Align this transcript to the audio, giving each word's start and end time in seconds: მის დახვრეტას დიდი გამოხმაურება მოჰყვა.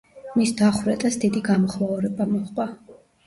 მის 0.37 0.53
დახვრეტას 0.61 1.17
დიდი 1.25 1.43
გამოხმაურება 1.49 2.29
მოჰყვა. 2.33 2.69